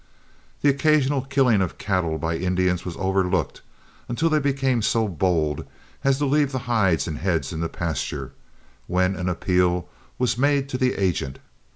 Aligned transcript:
The 0.63 0.69
occasional 0.69 1.21
killing 1.21 1.61
of 1.61 1.77
cattle 1.77 2.17
by 2.17 2.35
Indians 2.35 2.83
was 2.83 2.95
overlooked, 2.97 3.61
until 4.09 4.31
they 4.31 4.39
became 4.39 4.81
so 4.81 5.07
bold 5.07 5.63
as 6.03 6.17
to 6.17 6.25
leave 6.25 6.51
the 6.51 6.57
hides 6.65 7.07
and 7.07 7.19
heads 7.19 7.53
in 7.53 7.59
the 7.59 7.69
pasture, 7.69 8.31
when 8.87 9.15
an 9.15 9.29
appeal 9.29 9.87
was 10.17 10.39
made 10.39 10.69
to 10.69 10.79
the 10.79 10.95
agent. 10.95 11.37